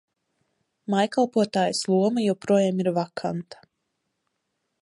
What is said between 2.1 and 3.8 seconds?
joprojām ir vakanta.